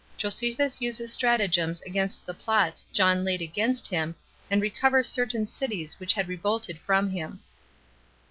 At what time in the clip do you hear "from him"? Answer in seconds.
6.79-7.39